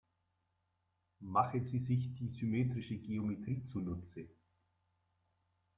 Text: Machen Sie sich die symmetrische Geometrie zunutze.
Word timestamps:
Machen 1.19 1.63
Sie 1.67 1.77
sich 1.77 2.15
die 2.15 2.29
symmetrische 2.31 2.97
Geometrie 2.97 3.63
zunutze. 3.65 4.27